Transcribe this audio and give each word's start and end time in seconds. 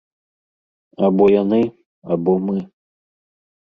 Або 1.09 1.29
яны, 1.43 1.61
або 2.19 2.33
мы. 2.51 2.57